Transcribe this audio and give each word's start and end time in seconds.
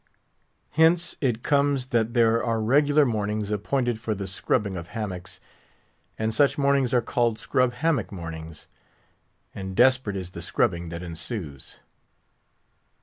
Hence 0.71 1.15
it 1.21 1.43
comes 1.43 1.89
that 1.89 2.15
there 2.15 2.43
are 2.43 2.59
regular 2.59 3.05
mornings 3.05 3.51
appointed 3.51 3.99
for 3.99 4.15
the 4.15 4.25
scrubbing 4.25 4.75
of 4.75 4.87
hammocks; 4.97 5.39
and 6.17 6.33
such 6.33 6.57
mornings 6.57 6.91
are 6.91 7.03
called 7.03 7.37
scrub 7.37 7.73
hammock 7.85 8.11
mornings; 8.11 8.65
and 9.53 9.75
desperate 9.75 10.15
is 10.15 10.31
the 10.31 10.41
scrubbing 10.41 10.89
that 10.89 11.03
ensues. 11.03 11.81